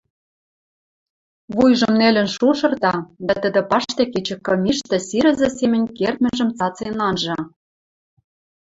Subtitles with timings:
[1.53, 2.93] вуйжым нелӹн шушырта
[3.27, 7.39] дӓ тӹдӹ паштек эче кым иштӹ сирӹзӹ семӹнь кердмӹжӹм цацен анжа.